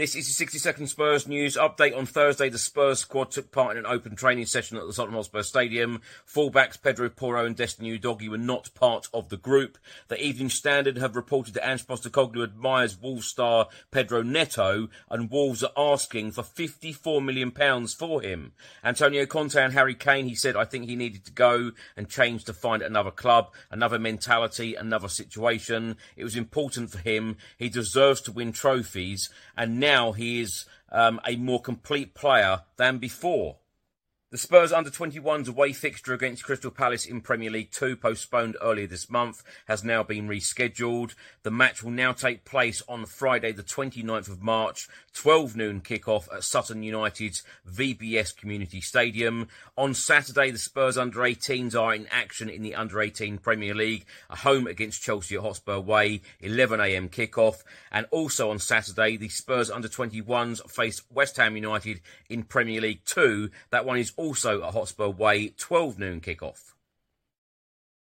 [0.00, 1.94] This is your 60 second Spurs news update.
[1.94, 5.16] On Thursday, the Spurs squad took part in an open training session at the Tottenham
[5.16, 6.00] Hotspur Stadium.
[6.26, 9.76] Fullbacks Pedro Porro and Destiny Udogie were not part of the group.
[10.08, 15.62] The Evening Standard have reported that Ange Postecoglou admires Wolves star Pedro Neto and Wolves
[15.62, 17.50] are asking for £54 million
[17.88, 18.52] for him.
[18.82, 22.44] Antonio Conte and Harry Kane, he said, I think he needed to go and change
[22.44, 25.98] to find another club, another mentality, another situation.
[26.16, 27.36] It was important for him.
[27.58, 29.28] He deserves to win trophies
[29.58, 33.56] and now now he is um, a more complete player than before.
[34.30, 38.86] The Spurs under 21s away fixture against Crystal Palace in Premier League 2, postponed earlier
[38.86, 41.16] this month, has now been rescheduled.
[41.42, 46.32] The match will now take place on Friday, the 29th of March, 12 noon kickoff
[46.32, 49.48] at Sutton United's VBS Community Stadium.
[49.76, 54.06] On Saturday, the Spurs under 18s are in action in the under 18 Premier League,
[54.28, 57.64] a home against Chelsea at Hotspur Way, 11am kickoff.
[57.90, 63.04] And also on Saturday, the Spurs under 21s face West Ham United in Premier League
[63.06, 63.50] 2.
[63.70, 66.74] That one is also at Hotspur Way, 12 noon kickoff.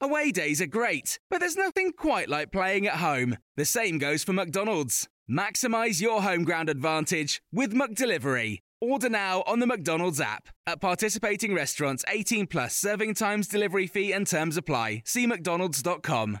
[0.00, 3.36] Away days are great, but there's nothing quite like playing at home.
[3.56, 5.08] The same goes for McDonald's.
[5.30, 8.60] Maximise your home ground advantage with McDelivery.
[8.80, 10.48] Order now on the McDonald's app.
[10.66, 15.02] At participating restaurants, 18 plus serving times, delivery fee, and terms apply.
[15.04, 16.40] See McDonald's.com.